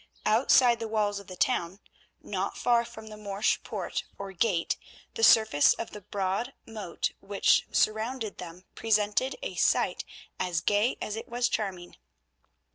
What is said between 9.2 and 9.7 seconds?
a